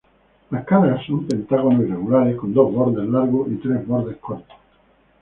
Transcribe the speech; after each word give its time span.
Las 0.49 0.65
caras 0.65 1.05
son 1.05 1.27
pentágonos 1.27 1.81
irregulares 1.85 2.35
con 2.35 2.51
dos 2.55 2.73
bordes 2.73 3.07
largos 3.07 3.51
y 3.51 3.57
tres 3.57 3.85
bordes 3.85 4.17
cortos. 4.17 4.57